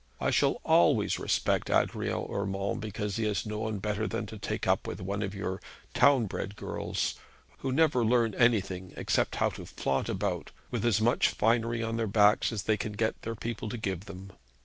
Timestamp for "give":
13.77-14.05